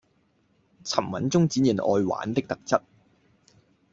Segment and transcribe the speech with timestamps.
[0.83, 2.81] 沉穩中展現愛玩的特質